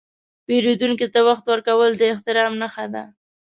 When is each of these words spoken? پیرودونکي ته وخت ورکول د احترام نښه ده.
پیرودونکي 0.45 1.07
ته 1.13 1.19
وخت 1.27 1.45
ورکول 1.47 1.91
د 1.97 2.01
احترام 2.13 2.53
نښه 2.61 2.85
ده. 2.93 3.03